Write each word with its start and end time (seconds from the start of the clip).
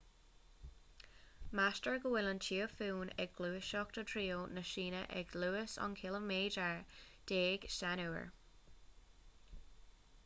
meastar 1.59 1.99
go 2.05 2.13
bhfuil 2.13 2.29
an 2.29 2.39
tíofún 2.45 3.11
ag 3.25 3.35
gluaiseacht 3.41 3.99
i 4.03 4.05
dtreo 4.13 4.39
na 4.55 4.65
síne 4.71 5.03
ag 5.21 5.37
luas 5.43 5.77
aon 5.83 5.95
chiliméadar 6.01 6.83
déag 7.35 7.71
san 7.79 8.05
uair 8.09 8.27